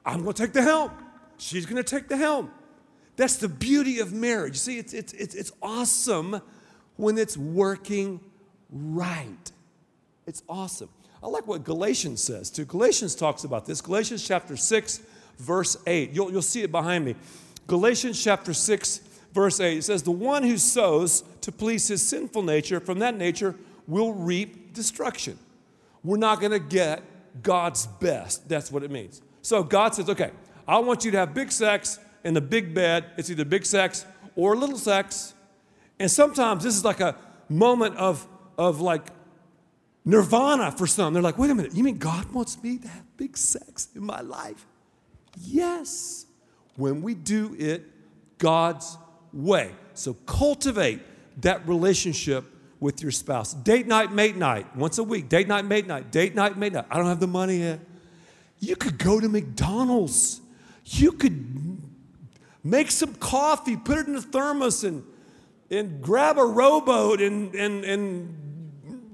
[0.05, 0.91] I'm going to take the helm.
[1.37, 2.51] She's going to take the helm.
[3.15, 4.57] That's the beauty of marriage.
[4.57, 6.41] See, it's, it's, it's, it's awesome
[6.95, 8.19] when it's working
[8.69, 9.51] right.
[10.25, 10.89] It's awesome.
[11.23, 12.65] I like what Galatians says too.
[12.65, 13.79] Galatians talks about this.
[13.79, 15.01] Galatians chapter 6,
[15.37, 16.11] verse 8.
[16.11, 17.15] You'll, you'll see it behind me.
[17.65, 18.99] Galatians chapter 6,
[19.31, 19.77] verse 8.
[19.77, 23.55] It says, The one who sows to please his sinful nature, from that nature
[23.87, 25.39] will reap destruction.
[26.03, 27.01] We're not going to get
[27.41, 28.49] God's best.
[28.49, 29.21] That's what it means.
[29.41, 30.31] So God says, Okay,
[30.67, 33.05] I want you to have big sex in the big bed.
[33.17, 34.05] It's either big sex
[34.35, 35.33] or little sex.
[35.99, 37.15] And sometimes this is like a
[37.47, 39.07] moment of, of like
[40.05, 41.13] nirvana for some.
[41.13, 44.03] They're like, wait a minute, you mean God wants me to have big sex in
[44.03, 44.65] my life?
[45.39, 46.25] Yes,
[46.75, 47.83] when we do it
[48.37, 48.97] God's
[49.31, 49.71] way.
[49.93, 51.01] So cultivate
[51.41, 52.45] that relationship
[52.79, 53.53] with your spouse.
[53.53, 55.29] Date night, mate night, once a week.
[55.29, 56.11] Date night, mate night.
[56.11, 56.85] Date night, mate night.
[56.91, 57.79] I don't have the money yet.
[58.59, 60.41] You could go to McDonald's.
[60.85, 61.81] You could
[62.63, 65.03] make some coffee, put it in a thermos, and,
[65.71, 68.35] and grab a rowboat and, and, and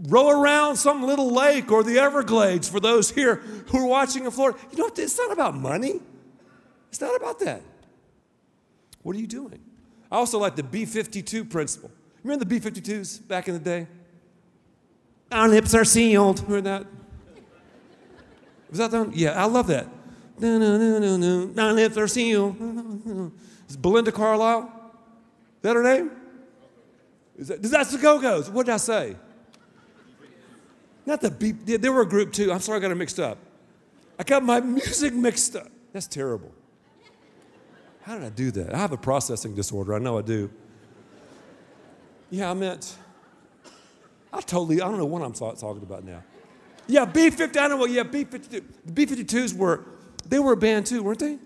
[0.08, 3.36] row around some little lake or the Everglades for those here
[3.68, 4.58] who are watching in Florida.
[4.72, 4.90] You know?
[4.96, 6.00] It's not about money.
[6.90, 7.62] It's not about that.
[9.04, 9.60] What are you doing?
[10.12, 11.92] I also like the B 52 principle.
[12.24, 13.88] Remember the B 52s back in the day?
[15.32, 16.42] Our lips are sealed.
[16.48, 16.88] Remember that?
[18.70, 19.12] Was that done?
[19.14, 19.88] Yeah, I love that.
[20.40, 21.62] No, no, no, no, no.
[21.62, 22.56] Our lips are sealed.
[23.68, 24.72] Is Belinda Carlisle?
[25.58, 26.12] Is that her name?
[27.38, 28.50] Is that, that's the Go Go's.
[28.50, 29.16] What did I say?
[31.06, 31.66] Not the beep.
[31.66, 32.52] They were a group too.
[32.52, 33.38] I'm sorry I got it mixed up.
[34.18, 35.68] I got my music mixed up.
[35.94, 36.52] That's terrible.
[38.02, 38.74] How did I do that?
[38.74, 39.94] I have a processing disorder.
[39.94, 40.50] I know I do.
[42.32, 42.96] Yeah, I meant,
[44.32, 46.24] I totally, I don't know what I'm talking about now.
[46.88, 48.64] Yeah, B-50, I know what, yeah, B-52.
[48.86, 49.86] The B-52s were,
[50.28, 51.40] they were a band too, weren't they?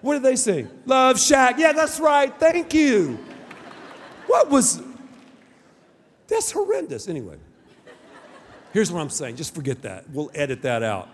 [0.00, 0.68] What did they sing?
[0.86, 1.58] Love Shack.
[1.58, 2.32] Yeah, that's right.
[2.38, 3.18] Thank you.
[4.26, 4.80] What was,
[6.26, 7.08] that's horrendous.
[7.08, 7.36] Anyway,
[8.78, 9.34] here's what I'm saying.
[9.34, 10.08] Just forget that.
[10.10, 11.08] We'll edit that out.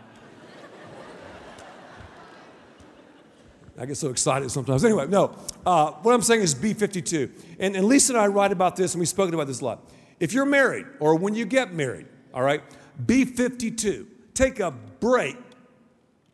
[3.79, 4.85] I get so excited sometimes.
[4.85, 5.35] Anyway, no.
[5.65, 7.31] Uh, what I'm saying is B52.
[7.59, 9.91] And, and Lisa and I write about this, and we've spoken about this a lot.
[10.21, 12.61] If you're married, or when you get married, all right,
[13.07, 14.09] B52.
[14.35, 15.39] Take a break.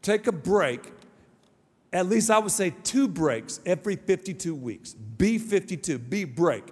[0.03, 0.93] Take a break.
[1.93, 4.97] At least I would say two breaks every 52 weeks.
[5.17, 6.65] B52, B break.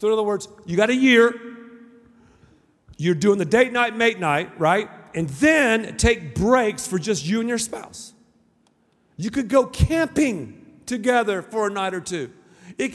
[0.00, 1.51] So, in other words, you got a year,
[2.98, 4.88] you're doing the date night, mate night, right?
[5.14, 8.14] And then take breaks for just you and your spouse.
[9.16, 12.30] You could go camping together for a night or two.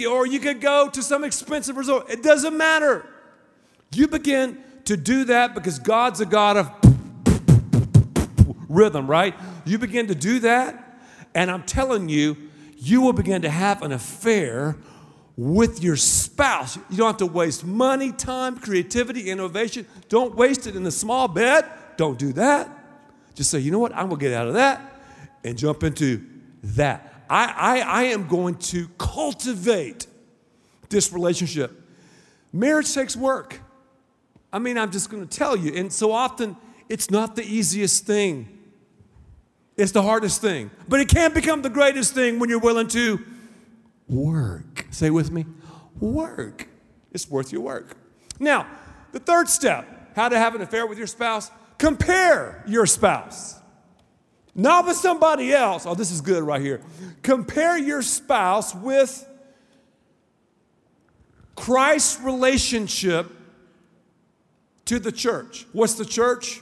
[0.10, 2.10] Or you could go to some expensive resort.
[2.10, 3.06] It doesn't matter.
[3.94, 6.72] You begin to do that because God's a God of
[8.68, 9.36] rhythm, right?
[9.66, 11.00] You begin to do that,
[11.36, 12.36] and I'm telling you,
[12.78, 14.78] you will begin to have an affair
[15.38, 16.78] with your spouse.
[16.90, 19.86] You don't have to waste money, time, creativity, innovation.
[20.10, 21.66] Don't waste it in a small bed.
[21.96, 22.70] Don't do that.
[23.36, 23.94] Just say, you know what?
[23.94, 25.00] I'm going to get out of that
[25.44, 26.26] and jump into
[26.64, 27.24] that.
[27.30, 30.08] I, I, I am going to cultivate
[30.90, 31.72] this relationship.
[32.52, 33.60] Marriage takes work.
[34.52, 35.74] I mean, I'm just going to tell you.
[35.76, 36.58] And so often,
[36.90, 38.48] it's not the easiest thing,
[39.76, 40.72] it's the hardest thing.
[40.88, 43.24] But it can become the greatest thing when you're willing to
[44.10, 44.88] work.
[44.92, 45.46] Say with me
[46.00, 46.68] work.
[47.12, 47.98] It's worth your work.
[48.40, 48.68] Now,
[49.12, 53.56] the third step how to have an affair with your spouse compare your spouse.
[54.56, 55.86] Not with somebody else.
[55.86, 56.82] Oh, this is good right here.
[57.22, 59.28] Compare your spouse with
[61.56, 63.32] Christ's relationship
[64.86, 65.68] to the church.
[65.74, 66.62] What's the church?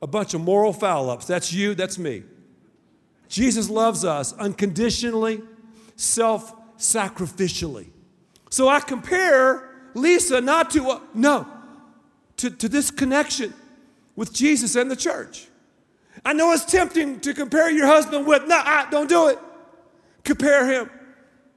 [0.00, 1.26] A bunch of moral foul ups.
[1.26, 2.22] That's you, that's me.
[3.28, 5.42] Jesus loves us unconditionally,
[5.96, 7.88] self sacrificially.
[8.50, 11.46] So I compare Lisa not to, no,
[12.38, 13.54] to, to this connection
[14.14, 15.48] with Jesus and the church.
[16.24, 19.38] I know it's tempting to compare your husband with, no, I, don't do it.
[20.24, 20.90] Compare him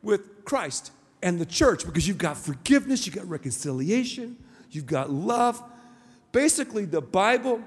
[0.01, 4.37] with Christ and the church because you've got forgiveness, you've got reconciliation,
[4.71, 5.61] you've got love.
[6.31, 7.61] Basically, the Bible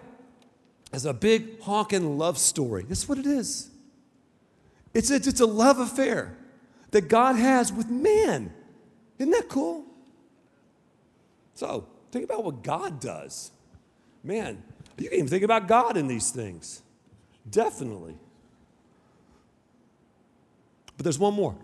[0.92, 2.84] is a big honking love story.
[2.88, 3.70] That's what it is.
[4.94, 6.36] It's a, it's a love affair
[6.92, 8.52] that God has with man.
[9.18, 9.84] Isn't that cool?
[11.54, 13.50] So, think about what God does.
[14.22, 14.62] Man,
[14.96, 16.82] you can even think about God in these things.
[17.50, 18.16] Definitely.
[20.96, 21.56] But there's one more.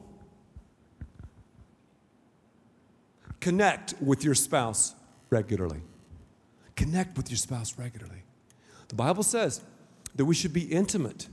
[3.41, 4.95] Connect with your spouse
[5.31, 5.83] regularly.
[6.75, 8.23] Connect with your spouse regularly.
[8.88, 9.61] The Bible says
[10.17, 11.29] that we should be intimate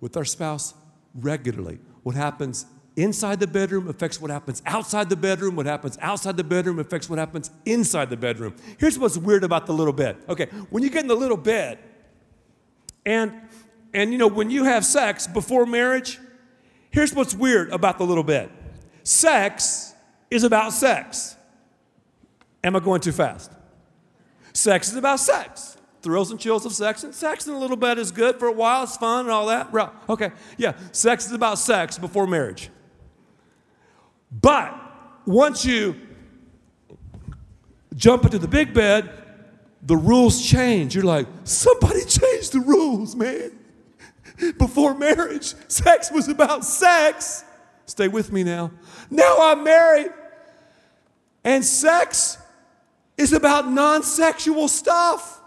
[0.00, 0.74] with our spouse
[1.14, 1.78] regularly.
[2.02, 2.66] What happens
[2.98, 5.54] inside the bedroom affects what happens outside the bedroom.
[5.54, 8.56] What happens outside the bedroom affects what happens inside the bedroom.
[8.78, 10.16] Here's what's weird about the little bed.
[10.28, 11.78] Okay, when you get in the little bed,
[13.06, 13.32] and
[13.94, 16.18] and you know when you have sex before marriage,
[16.90, 18.50] here's what's weird about the little bed.
[19.04, 19.94] Sex
[20.30, 21.36] is about sex.
[22.64, 23.52] Am I going too fast?
[24.52, 25.76] Sex is about sex.
[26.02, 28.52] Thrills and chills of sex, and sex in a little bed is good for a
[28.52, 28.82] while.
[28.84, 29.72] It's fun and all that.
[30.08, 30.74] Okay, yeah.
[30.92, 32.70] Sex is about sex before marriage.
[34.30, 34.74] But
[35.26, 35.96] once you
[37.94, 39.10] jump into the big bed,
[39.82, 40.94] the rules change.
[40.94, 43.52] You're like, somebody changed the rules, man.
[44.58, 47.44] Before marriage, sex was about sex.
[47.86, 48.70] Stay with me now.
[49.10, 50.12] Now I'm married,
[51.42, 52.38] and sex
[53.16, 55.40] is about non sexual stuff.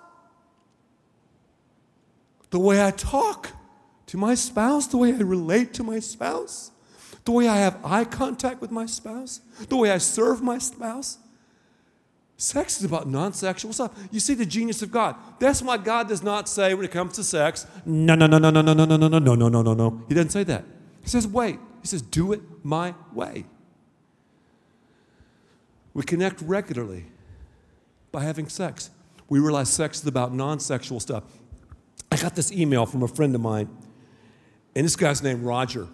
[2.50, 3.52] The way I talk
[4.08, 6.70] to my spouse, the way I relate to my spouse,
[7.25, 11.17] the way I have eye contact with my spouse, the way I serve my spouse.
[12.38, 13.91] Sex is about non sexual stuff.
[14.10, 15.15] You see the genius of God.
[15.38, 18.49] That's why God does not say when it comes to sex, no, no, no, no,
[18.49, 20.01] no, no, no, no, no, no, no, no, no, no.
[20.07, 20.65] He doesn't say that.
[21.03, 21.60] He says, wait.
[21.81, 23.45] He says, do it my way.
[25.93, 27.05] We connect regularly
[28.12, 28.89] by having sex.
[29.29, 31.23] We realize sex is about non sexual stuff.
[32.12, 33.69] I got this email from a friend of mine,
[34.75, 35.88] and this guy's named Roger.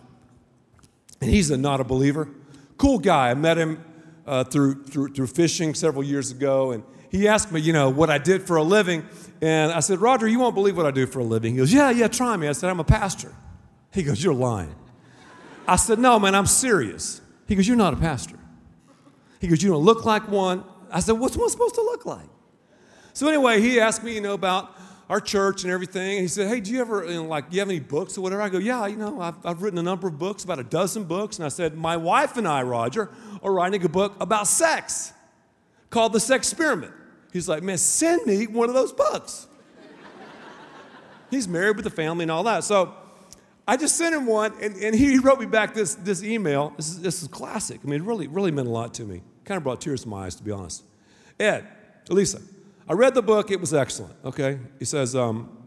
[1.28, 2.30] And he's a, not a believer.
[2.78, 3.32] Cool guy.
[3.32, 3.84] I met him
[4.26, 8.10] uh, through, through, through fishing several years ago, and he asked me, you know, what
[8.10, 9.06] I did for a living.
[9.42, 11.52] And I said, Roger, you won't believe what I do for a living.
[11.52, 12.48] He goes, Yeah, yeah, try me.
[12.48, 13.36] I said, I'm a pastor.
[13.92, 14.74] He goes, You're lying.
[15.68, 17.20] I said, No, man, I'm serious.
[17.46, 18.40] He goes, You're not a pastor.
[19.42, 20.64] He goes, You don't look like one.
[20.90, 22.30] I said, What's one supposed to look like?
[23.12, 24.77] So, anyway, he asked me, you know, about
[25.10, 26.14] our church and everything.
[26.14, 28.18] And he said, Hey, do you ever, you know, like, do you have any books
[28.18, 28.42] or whatever?
[28.42, 31.06] I go, Yeah, you know, I've, I've written a number of books, about a dozen
[31.06, 31.38] books.
[31.38, 33.10] And I said, My wife and I, Roger,
[33.42, 35.14] are writing a book about sex
[35.90, 36.94] called The Sexperiment.
[37.32, 39.48] He's like, Man, send me one of those books.
[41.30, 42.64] He's married with a family and all that.
[42.64, 42.96] So
[43.68, 46.74] I just sent him one, and, and he wrote me back this, this email.
[46.78, 47.82] This is, this is classic.
[47.84, 49.22] I mean, it really, really meant a lot to me.
[49.44, 50.84] Kind of brought tears to my eyes, to be honest.
[51.38, 51.68] Ed,
[52.10, 52.42] Elisa,
[52.90, 54.60] I read the book, it was excellent, okay?
[54.80, 55.58] He says, um,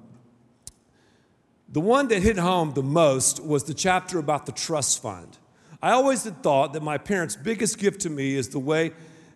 [1.69, 5.37] the one that hit home the most was the chapter about the trust fund.
[5.83, 8.93] I always had thought that my parents' biggest gift to me is the way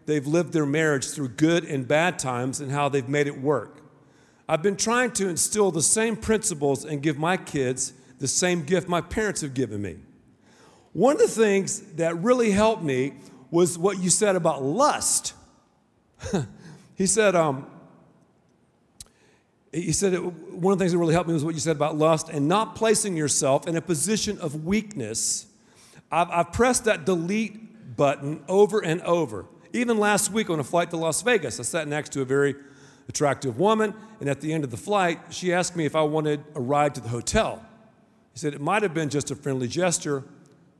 [0.06, 3.82] they've lived their marriage through good and bad times and how they've made it work.
[4.48, 8.88] I've been trying to instill the same principles and give my kids the same gift
[8.88, 9.98] my parents have given me.
[10.92, 13.14] One of the things that really helped me
[13.50, 15.34] was what you said about lust.
[16.94, 17.66] he said, um,
[19.74, 21.98] he said one of the things that really helped me was what you said about
[21.98, 25.46] lust and not placing yourself in a position of weakness.
[26.12, 29.46] I've, I've pressed that delete button over and over.
[29.72, 32.54] Even last week on a flight to Las Vegas, I sat next to a very
[33.08, 36.42] attractive woman, and at the end of the flight, she asked me if I wanted
[36.54, 37.64] a ride to the hotel.
[38.32, 40.22] He said it might have been just a friendly gesture,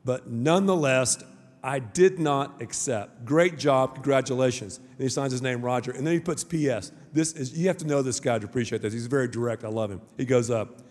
[0.05, 1.23] but nonetheless,
[1.65, 3.25] I did not accept.
[3.25, 4.77] Great job, congratulations.
[4.77, 5.93] And he signs his name, Roger.
[5.93, 6.93] And then he puts P.S.
[7.15, 8.93] This is, you have to know this guy to appreciate this.
[8.93, 9.65] He's very direct.
[9.65, 10.03] I love him.
[10.19, 10.83] He goes up,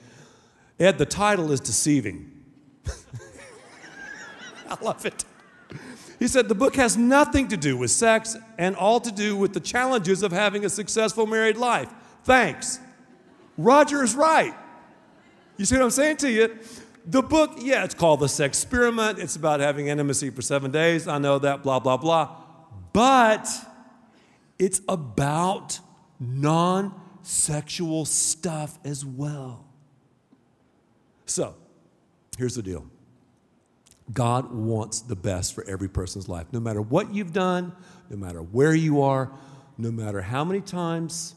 [0.80, 2.43] Ed, the title is deceiving.
[4.67, 5.24] I love it.
[6.17, 9.53] He said the book has nothing to do with sex and all to do with
[9.53, 11.89] the challenges of having a successful married life.
[12.24, 12.80] Thanks.
[13.59, 14.55] Roger is right.
[15.57, 16.57] You see what I'm saying to you?
[17.06, 19.20] The book, yeah, it's called The Sexperiment.
[19.20, 21.08] It's about having intimacy for seven days.
[21.08, 22.36] I know that, blah, blah, blah.
[22.93, 23.47] But
[24.58, 25.80] it's about
[26.20, 26.93] non
[27.24, 29.66] sexual stuff as well.
[31.26, 31.56] So,
[32.38, 32.86] here's the deal
[34.12, 36.47] God wants the best for every person's life.
[36.51, 37.74] No matter what you've done,
[38.10, 39.32] no matter where you are,
[39.78, 41.36] no matter how many times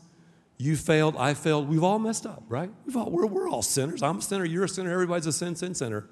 [0.58, 2.70] you failed, I failed, we've all messed up, right?
[2.86, 4.02] We've all, we're, we're all sinners.
[4.02, 6.08] I'm a sinner, you're a sinner, everybody's a sin, sin, sinner.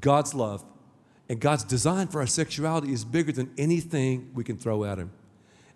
[0.00, 0.64] God's love
[1.28, 5.10] and God's design for our sexuality is bigger than anything we can throw at Him.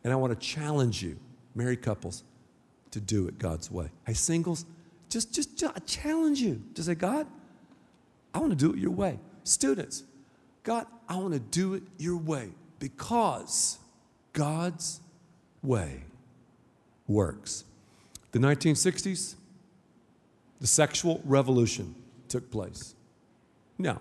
[0.03, 1.19] And I want to challenge you,
[1.55, 2.25] married couples,
[2.91, 3.91] to do it God's way.
[4.07, 4.65] Hey, singles,
[5.11, 7.27] just, just, just challenge you to say, God,
[8.33, 9.19] I want to do it your way.
[9.45, 10.05] Students,
[10.63, 13.79] God, I want to do it your way because
[14.33, 15.01] God's
[15.63, 16.05] way
[17.09, 17.65] works.
[18.31, 19.35] The 1960s,
[20.61, 21.95] the sexual revolution
[22.29, 22.95] took place.
[23.79, 24.01] Now,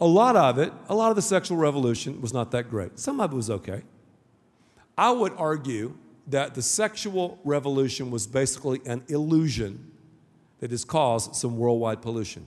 [0.00, 2.98] a lot of it, a lot of the sexual revolution was not that great.
[2.98, 3.82] Some of it was okay.
[4.96, 5.96] I would argue
[6.26, 9.90] that the sexual revolution was basically an illusion
[10.60, 12.46] that has caused some worldwide pollution.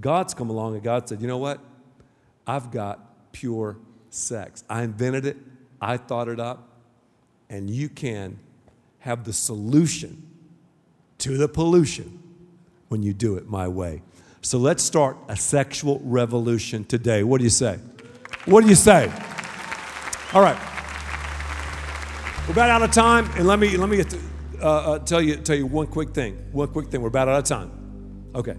[0.00, 1.60] God's come along and God said, you know what?
[2.46, 3.76] I've got pure
[4.10, 4.64] sex.
[4.68, 5.36] I invented it,
[5.80, 6.68] I thought it up,
[7.52, 8.38] and you can
[9.00, 10.26] have the solution
[11.18, 12.20] to the pollution
[12.88, 14.02] when you do it my way.
[14.40, 17.22] So let's start a sexual revolution today.
[17.22, 17.78] What do you say?
[18.46, 19.12] What do you say?
[20.32, 20.58] All right.
[22.46, 24.02] We're about out of time, and let me let me
[24.60, 26.34] uh, uh, tell you tell you one quick thing.
[26.52, 27.02] One quick thing.
[27.02, 27.70] We're about out of time.
[28.34, 28.56] Okay.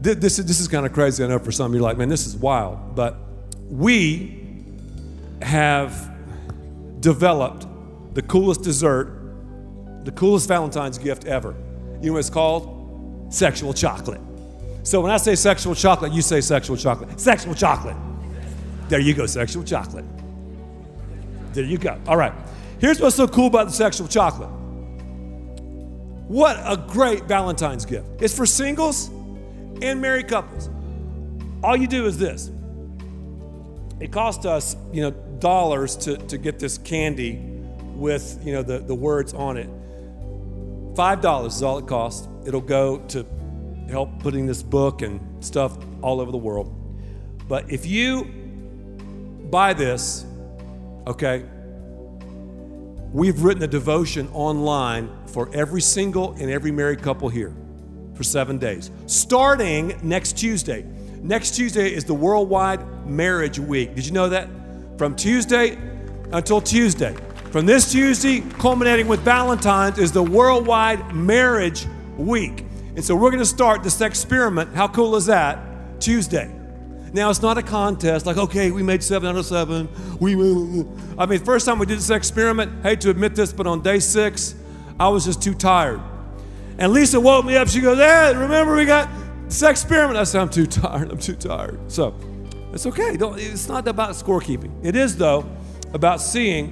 [0.00, 1.24] This, this is this is kind of crazy.
[1.24, 2.94] I know for some you're like, man, this is wild.
[2.94, 3.16] But
[3.70, 4.38] we
[5.40, 6.11] have
[7.02, 7.66] developed
[8.14, 9.18] the coolest dessert,
[10.04, 11.54] the coolest Valentine's gift ever.
[12.00, 13.32] You know what it's called?
[13.34, 14.20] Sexual chocolate.
[14.84, 17.20] So when I say sexual chocolate, you say sexual chocolate.
[17.20, 17.96] Sexual chocolate.
[18.88, 20.04] There you go, sexual chocolate.
[21.52, 22.00] There you go.
[22.06, 22.32] All right.
[22.80, 24.50] Here's what's so cool about the sexual chocolate.
[26.28, 28.06] What a great Valentine's gift.
[28.20, 29.08] It's for singles
[29.82, 30.70] and married couples.
[31.62, 32.50] All you do is this.
[34.00, 35.10] It cost us, you know,
[35.42, 37.38] dollars to, to get this candy
[37.94, 39.68] with, you know, the, the words on it.
[40.96, 42.28] Five dollars is all it costs.
[42.46, 43.26] It'll go to
[43.90, 46.74] help putting this book and stuff all over the world.
[47.48, 48.24] But if you
[49.50, 50.24] buy this,
[51.06, 51.44] okay,
[53.12, 57.54] we've written a devotion online for every single and every married couple here
[58.14, 60.86] for seven days, starting next Tuesday.
[61.20, 63.94] Next Tuesday is the Worldwide Marriage Week.
[63.94, 64.48] Did you know that?
[65.02, 65.76] From Tuesday
[66.30, 67.12] until Tuesday.
[67.50, 72.64] From this Tuesday, culminating with Valentine's, is the Worldwide Marriage Week.
[72.94, 74.76] And so we're going to start this experiment.
[74.76, 75.58] How cool is that?
[76.00, 76.54] Tuesday.
[77.12, 79.88] Now it's not a contest like, okay, we made seven out of seven.
[80.20, 80.34] We,
[81.18, 83.98] I mean, first time we did this experiment, hate to admit this, but on day
[83.98, 84.54] six,
[85.00, 86.00] I was just too tired.
[86.78, 87.66] And Lisa woke me up.
[87.66, 89.10] She goes, Hey, remember we got
[89.46, 90.16] this experiment?
[90.16, 91.10] I said, I'm too tired.
[91.10, 91.90] I'm too tired.
[91.90, 92.14] So
[92.72, 93.16] it's okay.
[93.16, 94.84] Don't, it's not about scorekeeping.
[94.84, 95.46] It is, though,
[95.92, 96.70] about seeing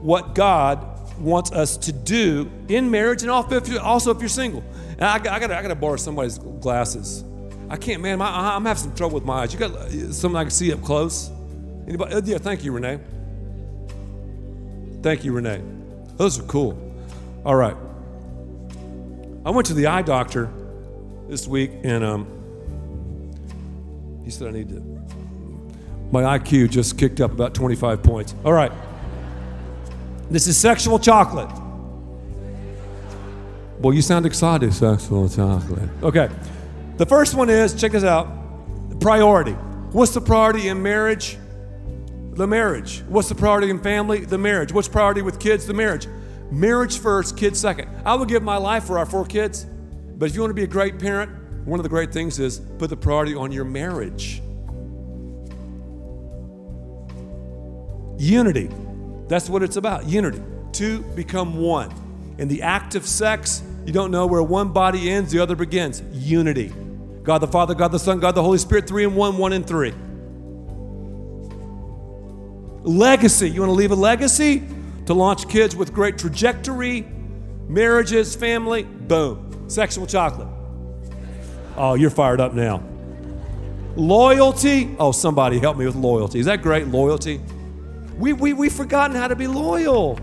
[0.00, 4.64] what God wants us to do in marriage and also if you're single.
[4.92, 7.24] And I, I gotta, I gotta borrow somebody's glasses.
[7.68, 8.18] I can't, man.
[8.18, 9.52] My, I'm having some trouble with my eyes.
[9.52, 11.30] You got uh, something I can see up close?
[11.86, 12.14] Anybody?
[12.14, 12.98] Uh, yeah, thank you, Renee.
[15.02, 15.62] Thank you, Renee.
[16.16, 16.78] Those are cool.
[17.44, 17.76] All right.
[19.44, 20.50] I went to the eye doctor
[21.28, 22.26] this week, and um,
[24.24, 24.91] he said I need to.
[26.12, 28.34] My IQ just kicked up about 25 points.
[28.44, 28.70] All right.
[30.30, 31.50] This is sexual chocolate.
[33.80, 35.88] Well, you sound excited, sexual chocolate.
[36.02, 36.28] Okay.
[36.98, 38.28] The first one is check this out
[39.00, 39.52] priority.
[39.90, 41.38] What's the priority in marriage?
[42.34, 43.02] The marriage.
[43.08, 44.24] What's the priority in family?
[44.24, 44.72] The marriage.
[44.72, 45.66] What's priority with kids?
[45.66, 46.06] The marriage.
[46.50, 47.88] Marriage first, kids second.
[48.04, 50.62] I would give my life for our four kids, but if you want to be
[50.62, 51.30] a great parent,
[51.66, 54.42] one of the great things is put the priority on your marriage.
[58.22, 58.70] Unity.
[59.26, 60.40] That's what it's about unity.
[60.70, 61.92] Two become one.
[62.38, 66.02] In the act of sex, you don't know where one body ends, the other begins.
[66.12, 66.72] Unity.
[67.24, 69.66] God the Father, God the Son, God the Holy Spirit, three and one, one and
[69.66, 69.92] three.
[72.84, 73.50] Legacy.
[73.50, 74.62] You want to leave a legacy?
[75.06, 77.04] To launch kids with great trajectory,
[77.66, 79.68] marriages, family, boom.
[79.68, 80.46] Sexual chocolate.
[81.76, 82.84] Oh, you're fired up now.
[83.96, 84.94] Loyalty.
[85.00, 86.38] Oh, somebody help me with loyalty.
[86.38, 86.86] Is that great?
[86.86, 87.40] Loyalty.
[88.18, 90.18] We, we, we've forgotten how to be loyal.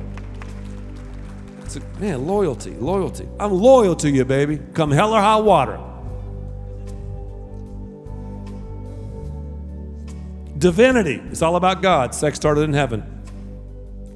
[1.75, 3.27] A, man, loyalty, loyalty.
[3.39, 4.59] I'm loyal to you, baby.
[4.73, 5.79] Come hell or high water.
[10.57, 11.21] Divinity.
[11.29, 12.15] It's all about God.
[12.15, 13.03] Sex started in heaven.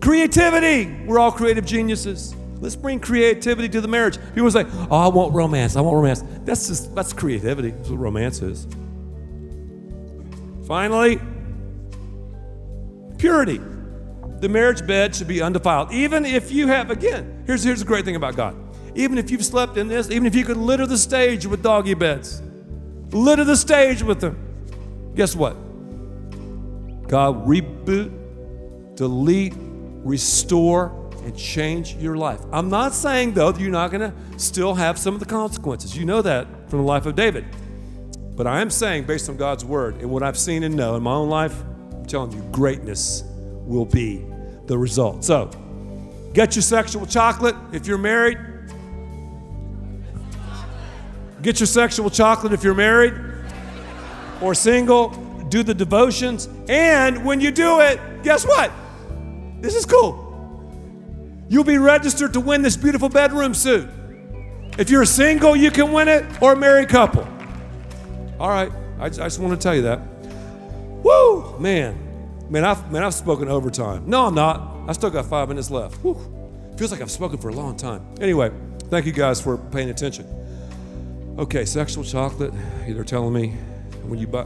[0.01, 0.91] Creativity.
[1.05, 2.36] We're all creative geniuses.
[2.59, 4.17] Let's bring creativity to the marriage.
[4.34, 5.76] People say, "Oh, I want romance.
[5.76, 7.69] I want romance." That's just that's creativity.
[7.71, 8.67] That's what romance is.
[10.65, 11.19] Finally,
[13.24, 13.61] purity.
[14.41, 15.93] The marriage bed should be undefiled.
[15.93, 18.53] Even if you have, again, here's, here's the great thing about God.
[18.95, 21.93] Even if you've slept in this, even if you could litter the stage with doggy
[21.93, 22.41] beds,
[23.11, 24.36] litter the stage with them,
[25.15, 25.53] guess what?
[27.07, 28.11] God reboot,
[28.97, 32.41] delete, restore, and change your life.
[32.51, 35.95] I'm not saying, though, that you're not going to still have some of the consequences.
[35.95, 37.45] You know that from the life of David.
[38.36, 41.03] But I am saying, based on God's word and what I've seen and know in
[41.03, 41.63] my own life,
[42.14, 43.24] telling you, greatness
[43.66, 44.24] will be
[44.68, 45.26] the result.
[45.26, 45.49] So,
[46.36, 48.38] get your sexual chocolate if you're married.
[51.41, 53.16] Get your sexual chocolate if you're married
[54.41, 55.09] or single.
[55.49, 56.47] Do the devotions.
[56.70, 58.72] And when you do it, guess what?
[59.61, 60.20] This is cool.
[61.49, 63.89] You'll be registered to win this beautiful bedroom suit.
[64.78, 67.28] If you're single, you can win it, or a married couple.
[68.39, 69.99] All right, I, I just want to tell you that.
[71.03, 72.03] Woo, man,
[72.50, 74.04] man, I've man, I've spoken overtime.
[74.08, 74.89] No, I'm not.
[74.89, 76.04] I still got five minutes left.
[76.04, 76.18] Woo.
[76.78, 78.06] Feels like I've spoken for a long time.
[78.20, 78.52] Anyway,
[78.89, 80.28] thank you guys for paying attention.
[81.38, 82.54] Okay, sexual chocolate.
[82.88, 83.50] They're telling me
[84.04, 84.46] when you buy.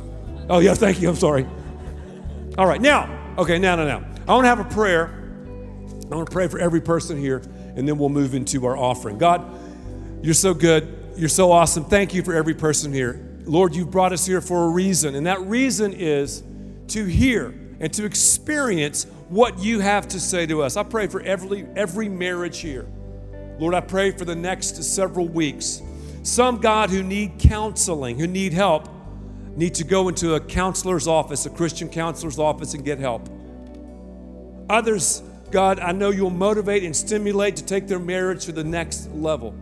[0.50, 1.10] Oh yeah, thank you.
[1.10, 1.45] I'm sorry.
[2.58, 3.36] All right, now.
[3.38, 4.06] Okay, now, now, now.
[4.28, 5.14] I want to have a prayer.
[6.12, 7.41] I want to pray for every person here,
[7.76, 9.18] and then we'll move into our offering.
[9.18, 9.45] God,
[10.24, 11.14] you're so good.
[11.18, 11.86] You're so awesome.
[11.86, 13.24] Thank you for every person here.
[13.45, 16.43] Lord, you've brought us here for a reason, and that reason is
[16.89, 20.78] to hear and to experience what you have to say to us.
[20.78, 22.88] I pray for every, every marriage here.
[23.59, 25.82] Lord, I pray for the next several weeks.
[26.23, 28.88] Some, God, who need counseling, who need help,
[29.55, 33.28] need to go into a counselor's office, a Christian counselor's office, and get help.
[34.69, 39.09] Others, God, I know you'll motivate and stimulate to take their marriage to the next
[39.11, 39.55] level.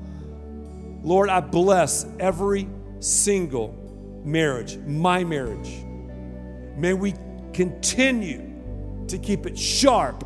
[1.03, 2.67] Lord, I bless every
[2.99, 5.83] single marriage, my marriage.
[6.75, 7.13] May we
[7.55, 10.23] continue to keep it sharp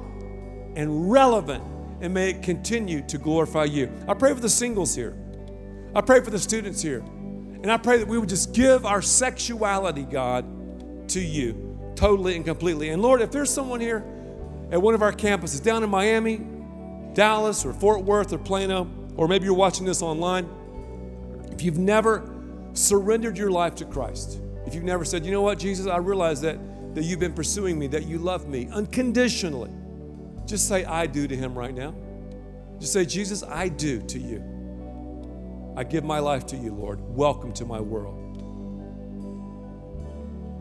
[0.75, 1.63] and relevant,
[2.01, 3.91] and may it continue to glorify you.
[4.07, 5.15] I pray for the singles here.
[5.93, 6.99] I pray for the students here.
[7.61, 12.45] And I pray that we would just give our sexuality, God, to you totally and
[12.45, 12.89] completely.
[12.89, 14.03] And Lord, if there's someone here,
[14.71, 16.41] at one of our campuses down in Miami,
[17.13, 20.47] Dallas, or Fort Worth, or Plano, or maybe you're watching this online,
[21.51, 22.27] if you've never
[22.73, 26.41] surrendered your life to Christ, if you've never said, you know what, Jesus, I realize
[26.41, 26.57] that,
[26.93, 29.71] that you've been pursuing me, that you love me unconditionally,
[30.45, 31.93] just say, I do to Him right now.
[32.79, 34.43] Just say, Jesus, I do to you.
[35.75, 36.99] I give my life to you, Lord.
[37.01, 38.15] Welcome to my world.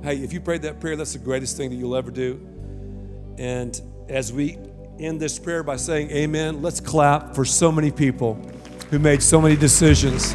[0.02, 2.40] Hey, if you prayed that prayer, that's the greatest thing that you'll ever do.
[3.38, 4.58] And as we
[4.98, 8.34] end this prayer by saying amen, let's clap for so many people
[8.90, 10.34] who made so many decisions.